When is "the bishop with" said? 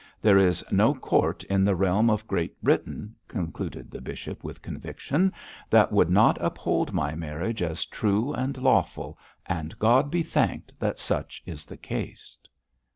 3.91-4.63